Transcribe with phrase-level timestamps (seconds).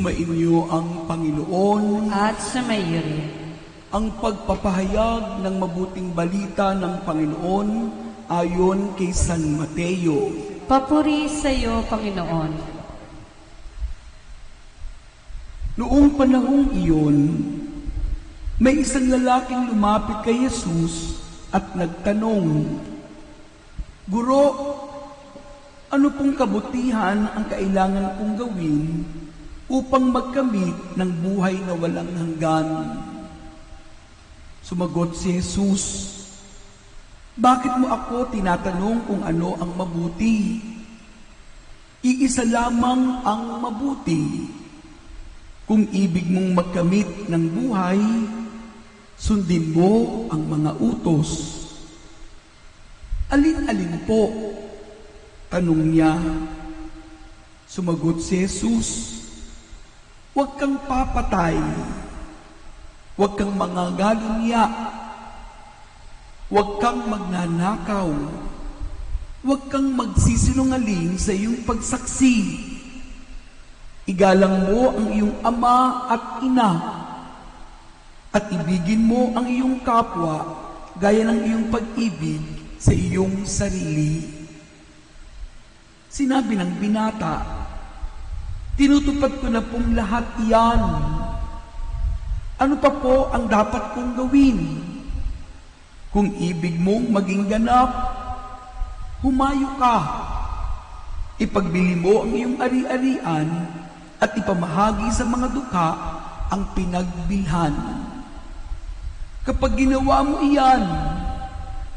[0.00, 3.20] Sumainyo ang Panginoon, at sumayo rin.
[3.92, 7.68] ang pagpapahayag ng mabuting balita ng Panginoon
[8.32, 10.32] ayon kay San Mateo.
[10.64, 12.52] Papuri sa iyo, Panginoon.
[15.76, 17.16] Noong panahong iyon,
[18.56, 21.20] may isang lalaking lumapit kay Jesus
[21.52, 22.72] at nagtanong,
[24.08, 24.44] Guro,
[25.92, 29.04] ano pong kabutihan ang kailangan kong gawin
[29.70, 32.68] upang magkamit ng buhay na walang hanggan?
[34.66, 36.10] Sumagot si Jesus,
[37.40, 40.60] Bakit mo ako tinatanong kung ano ang mabuti?
[42.04, 44.50] Iisa lamang ang mabuti.
[45.64, 48.00] Kung ibig mong magkamit ng buhay,
[49.16, 51.30] sundin mo ang mga utos.
[53.30, 54.28] Alin-alin po?
[55.48, 56.18] Tanong niya.
[57.70, 59.19] Sumagot si Jesus,
[60.30, 61.58] Huwag kang papatay.
[63.18, 64.64] Huwag kang mangangalunya.
[66.46, 68.10] Huwag kang magnanakaw.
[69.42, 72.62] Huwag kang magsisinungaling sa iyong pagsaksi.
[74.06, 76.70] Igalang mo ang iyong ama at ina.
[78.30, 80.46] At ibigin mo ang iyong kapwa
[80.94, 82.42] gaya ng iyong pag-ibig
[82.78, 84.22] sa iyong sarili.
[86.10, 87.59] Sinabi ng binata,
[88.80, 90.80] tinutupad ko na pong lahat iyan.
[92.56, 94.80] Ano pa po ang dapat kong gawin?
[96.08, 97.92] Kung ibig mong maging ganap,
[99.20, 99.96] humayo ka.
[101.36, 103.48] Ipagbili mo ang iyong ari-arian
[104.16, 105.88] at ipamahagi sa mga duka
[106.48, 107.76] ang pinagbilhan.
[109.44, 110.84] Kapag ginawa mo iyan,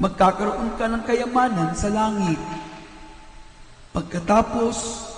[0.00, 2.40] magkakaroon ka ng kayamanan sa langit.
[3.92, 5.09] Pagkatapos,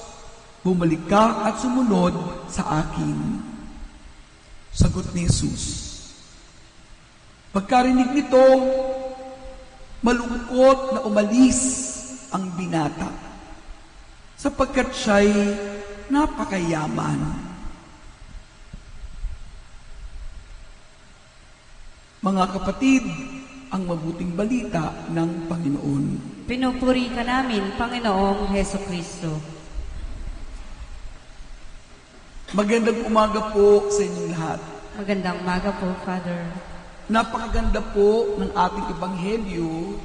[0.62, 2.14] bumalik ka at sumunod
[2.46, 3.42] sa akin.
[4.72, 5.90] Sagot ni Jesus.
[7.52, 8.40] Pagkarinig nito,
[10.00, 11.60] malungkot na umalis
[12.32, 13.12] ang binata
[14.40, 15.30] sapagkat siya'y
[16.08, 17.20] napakayaman.
[22.22, 23.04] Mga kapatid,
[23.72, 26.04] ang mabuting balita ng Panginoon.
[26.46, 29.51] Pinupuri ka namin, Panginoong Heso Kristo.
[32.52, 34.60] Magandang umaga po sa inyong lahat.
[35.00, 36.52] Magandang umaga po, Father.
[37.08, 39.96] Napakaganda po ng ating ebanghelyo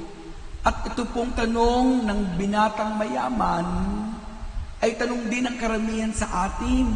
[0.64, 3.68] at ito pong tanong ng binatang mayaman
[4.80, 6.88] ay tanong din ng karamihan sa atin.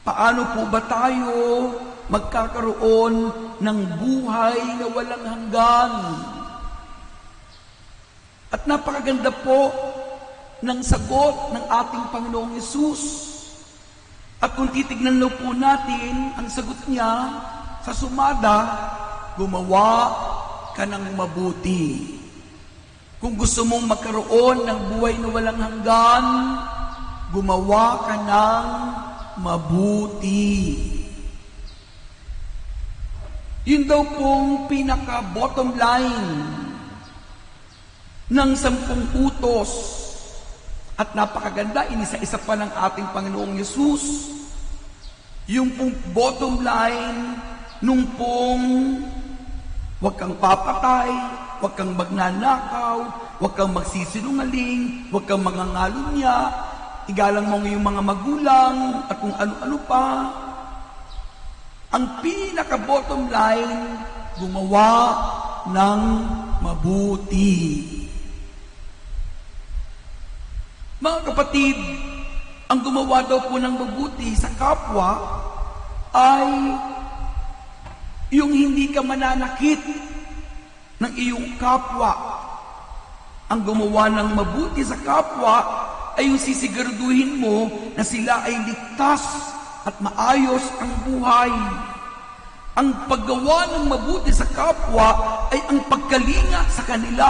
[0.00, 1.36] Paano po ba tayo
[2.08, 3.14] magkakaroon
[3.60, 5.92] ng buhay na walang hanggan?
[8.48, 9.68] At napakaganda po
[10.64, 13.31] ng sagot ng ating Panginoong Yesus.
[14.42, 17.30] At kung titignan na po natin ang sagot niya
[17.86, 18.58] sa sumada,
[19.38, 20.10] gumawa
[20.74, 22.18] ka ng mabuti.
[23.22, 26.26] Kung gusto mong magkaroon ng buhay na walang hanggan,
[27.30, 28.66] gumawa ka ng
[29.46, 30.74] mabuti.
[33.62, 36.26] Yun daw pong pinaka-bottom line
[38.26, 39.70] ng sampung utos
[41.02, 44.30] at napakaganda, inisa-isa pa ng ating Panginoong Yesus.
[45.50, 47.34] Yung pong bottom line,
[47.82, 49.02] nung pong
[49.98, 51.10] huwag kang papatay,
[51.58, 53.02] huwag kang magnanakaw,
[53.42, 56.54] huwag kang magsisinungaling, huwag kang mangangalunya,
[57.10, 60.06] igalang mo yung mga magulang at kung ano-ano pa.
[61.98, 63.98] Ang pinaka-bottom line,
[64.38, 65.18] gumawa
[65.66, 66.00] ng
[66.62, 68.01] mabuti.
[71.02, 71.74] Mga kapatid,
[72.70, 75.18] ang gumawa daw po ng mabuti sa kapwa
[76.14, 76.78] ay
[78.30, 79.82] yung hindi ka mananakit
[81.02, 82.14] ng iyong kapwa.
[83.50, 85.66] Ang gumawa ng mabuti sa kapwa
[86.14, 87.66] ay yung sisiguraduhin mo
[87.98, 89.26] na sila ay ligtas
[89.82, 91.50] at maayos ang buhay.
[92.78, 95.18] Ang paggawa ng mabuti sa kapwa
[95.50, 97.28] ay ang pagkalinga sa kanila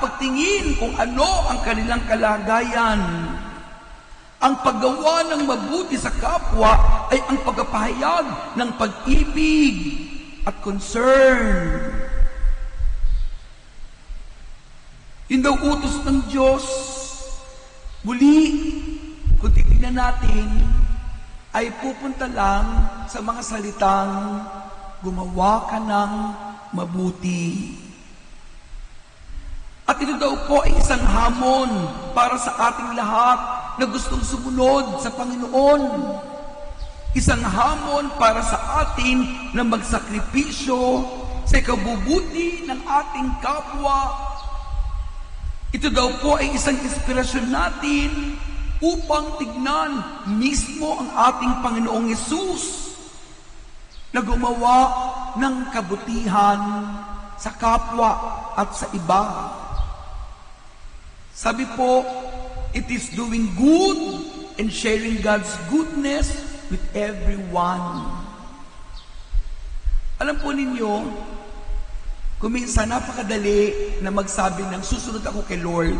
[0.00, 3.00] pagtingin kung ano ang kanilang kalagayan.
[4.40, 9.76] Ang paggawa ng mabuti sa kapwa ay ang pagpapahayag ng pag-ibig
[10.48, 11.44] at concern.
[15.28, 16.64] Yun daw utos ng Diyos.
[18.02, 18.36] Muli,
[19.36, 20.48] kung titignan natin,
[21.52, 24.42] ay pupunta lang sa mga salitang
[25.04, 26.12] gumawa ka ng
[26.74, 27.76] mabuti.
[30.00, 31.68] Ito daw po ay isang hamon
[32.16, 33.38] para sa ating lahat
[33.76, 35.82] na gustong sumunod sa Panginoon.
[37.10, 41.02] isang hamon para sa atin na magsakripisyo
[41.42, 44.14] sa kabubuti ng ating kapwa.
[45.74, 48.38] Ito daw po ay isang inspirasyon natin
[48.78, 50.00] upang tignan
[50.38, 52.94] mismo ang ating Panginoong Yesus
[54.14, 54.78] na gumawa
[55.34, 56.62] ng kabutihan
[57.36, 58.16] sa kapwa
[58.54, 59.59] at sa iba.
[61.40, 62.04] Sabi po,
[62.76, 63.96] it is doing good
[64.60, 66.36] and sharing God's goodness
[66.68, 68.12] with everyone.
[70.20, 71.08] Alam po ninyo,
[72.36, 73.72] kuminsan napakadali
[74.04, 75.96] na magsabi ng susunod ako kay Lord.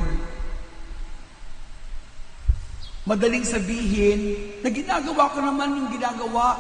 [3.08, 6.52] Madaling sabihin na ginagawa ko naman yung ginagawa,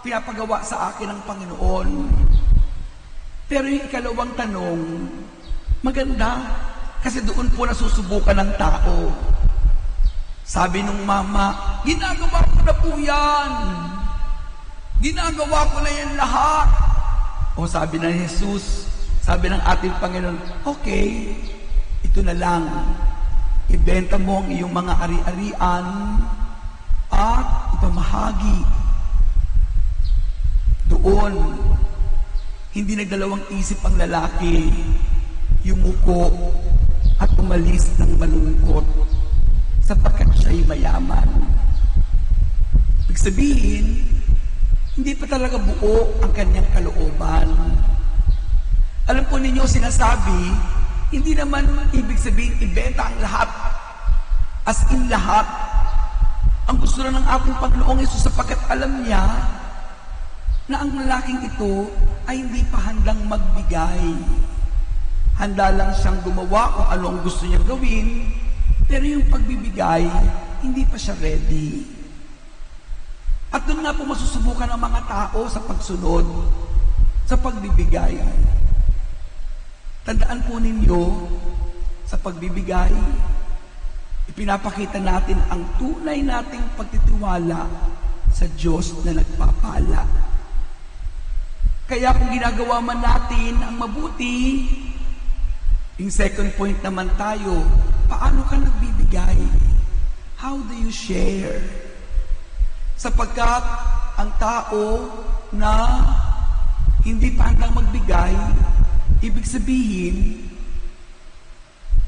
[0.00, 1.88] pinapagawa sa akin ng Panginoon.
[3.44, 4.80] Pero yung ikalawang tanong,
[5.84, 6.71] maganda,
[7.02, 9.10] kasi doon po nasusubukan ng tao.
[10.46, 13.50] Sabi nung mama, ginagawa ko na po yan.
[15.02, 16.68] Ginagawa ko na yan lahat.
[17.58, 18.86] O sabi ng Jesus,
[19.18, 21.34] sabi ng ating Panginoon, okay,
[22.06, 22.70] ito na lang.
[23.66, 25.86] Ibenta mo ang iyong mga ari-arian
[27.10, 27.46] at
[27.78, 28.62] ipamahagi.
[30.86, 31.34] Doon,
[32.70, 34.70] hindi nagdalawang isip ang lalaki,
[35.66, 36.30] yumuko
[37.22, 38.82] at umalis ng malungkot
[39.86, 41.30] sapagkat siya'y mayaman.
[43.06, 43.86] Ibig sabihin,
[44.98, 47.46] hindi pa talaga buo ang kanyang kalooban.
[49.06, 50.50] Alam po ninyo, sinasabi,
[51.14, 53.48] hindi naman ibig sabihin ibenta ang lahat.
[54.66, 55.46] As in lahat.
[56.70, 59.22] Ang gusto na ng ating Panginoong Yesus sapagkat alam niya
[60.70, 61.90] na ang lalaking ito
[62.30, 64.02] ay hindi pa handang magbigay.
[65.36, 68.28] Handa lang siyang gumawa kung ano ang gusto niyang gawin,
[68.84, 70.04] pero yung pagbibigay,
[70.60, 71.88] hindi pa siya ready.
[73.52, 76.24] At doon nga po masusubukan ng mga tao sa pagsunod,
[77.28, 78.16] sa pagbibigay.
[80.08, 81.02] Tandaan po ninyo,
[82.08, 82.92] sa pagbibigay,
[84.32, 87.68] ipinapakita natin ang tunay nating pagtitiwala
[88.32, 90.02] sa Diyos na nagpapala.
[91.84, 94.64] Kaya kung ginagawa man natin ang mabuti,
[96.02, 97.62] yung second point naman tayo,
[98.10, 99.38] paano ka nagbibigay?
[100.34, 101.62] How do you share?
[102.98, 103.62] Sapagkat
[104.18, 105.06] ang tao
[105.54, 106.02] na
[107.06, 108.34] hindi pa magbigay,
[109.22, 110.42] ibig sabihin,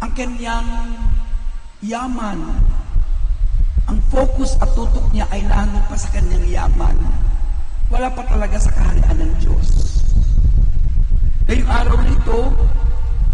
[0.02, 0.98] ang kanyang
[1.78, 2.42] yaman,
[3.86, 6.98] ang focus at tutok niya ay nandun pa sa kanyang yaman.
[7.94, 9.68] Wala pa talaga sa kaharian ng Diyos.
[11.46, 12.38] Ngayong araw nito,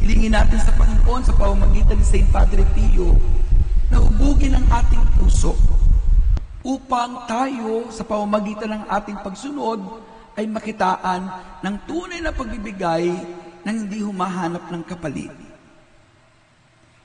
[0.00, 2.28] hilingin natin sa Panginoon sa pamamagitan ni St.
[2.32, 3.20] Padre Pio
[3.92, 5.52] na hubugin ang ating puso
[6.64, 9.80] upang tayo sa pamamagitan ng ating pagsunod
[10.40, 11.28] ay makitaan
[11.60, 13.12] ng tunay na pagbibigay
[13.60, 15.32] nang hindi humahanap ng kapalit.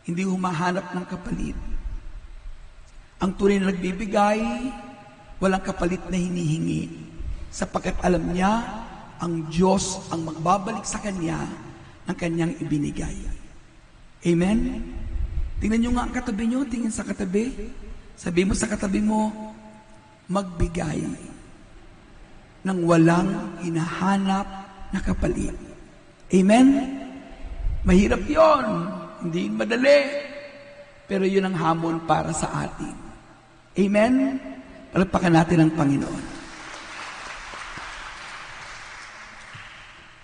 [0.07, 1.57] Hindi humahanap ng kapalit.
[3.19, 4.39] Ang tunay na nagbibigay,
[5.41, 7.12] walang kapalit na hinihingi.
[7.51, 8.63] Sapagkat alam niya,
[9.19, 11.44] ang Diyos ang magbabalik sa Kanya
[12.06, 13.18] ng Kanyang ibinigay.
[14.25, 14.81] Amen?
[15.62, 17.54] Tingnan nyo nga ang katabi nyo, tingin sa katabi.
[18.16, 19.30] Sabi mo sa katabi mo,
[20.30, 21.06] magbigay
[22.65, 24.48] ng walang hinahanap
[24.89, 25.53] na kapalit.
[26.34, 26.68] Amen?
[27.86, 28.65] Mahirap yon,
[29.22, 30.01] hindi madali,
[31.06, 32.98] pero yun ang hamon para sa atin.
[33.77, 34.41] Amen?
[34.89, 36.35] Palagpakan natin ang Panginoon.